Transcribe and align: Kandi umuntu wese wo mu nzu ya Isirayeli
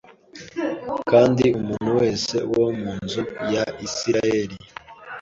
Kandi 1.09 1.45
umuntu 1.59 1.89
wese 1.99 2.35
wo 2.53 2.67
mu 2.79 2.91
nzu 3.03 3.21
ya 3.53 3.63
Isirayeli 3.87 4.55